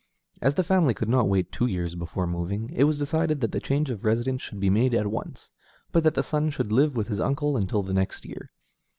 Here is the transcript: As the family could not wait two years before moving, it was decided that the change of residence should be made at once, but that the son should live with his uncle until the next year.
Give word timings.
As 0.41 0.55
the 0.55 0.63
family 0.63 0.95
could 0.95 1.09
not 1.09 1.29
wait 1.29 1.51
two 1.51 1.67
years 1.67 1.93
before 1.93 2.25
moving, 2.25 2.71
it 2.71 2.85
was 2.85 2.97
decided 2.97 3.39
that 3.41 3.51
the 3.51 3.59
change 3.59 3.91
of 3.91 4.03
residence 4.03 4.41
should 4.41 4.59
be 4.59 4.71
made 4.71 4.95
at 4.95 5.05
once, 5.05 5.51
but 5.91 6.03
that 6.03 6.15
the 6.15 6.23
son 6.23 6.49
should 6.49 6.71
live 6.71 6.95
with 6.95 7.07
his 7.07 7.19
uncle 7.19 7.55
until 7.55 7.83
the 7.83 7.93
next 7.93 8.25
year. 8.25 8.49